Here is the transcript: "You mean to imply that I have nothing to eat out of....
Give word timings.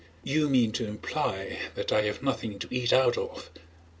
"You 0.23 0.49
mean 0.49 0.71
to 0.71 0.87
imply 0.87 1.59
that 1.75 1.91
I 1.91 2.01
have 2.05 2.23
nothing 2.23 2.57
to 2.57 2.67
eat 2.71 2.91
out 2.91 3.19
of.... 3.19 3.51